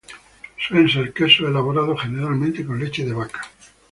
Suelen 0.57 0.89
ser 0.89 1.13
quesos 1.13 1.47
elaborados 1.47 2.01
generalmente 2.01 2.65
con 2.65 2.79
leche 2.79 3.05
de 3.05 3.13
vaca. 3.13 3.41